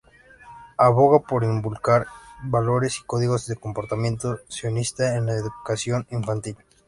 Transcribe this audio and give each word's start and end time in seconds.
Aboga 0.79 1.19
por 1.19 1.43
inculcar 1.43 2.07
valores 2.41 2.97
y 2.97 3.03
códigos 3.05 3.45
de 3.45 3.55
comportamiento 3.55 4.39
sionistas 4.47 5.15
en 5.15 5.27
la 5.27 5.33
educación 5.35 6.07
infantil. 6.09 6.57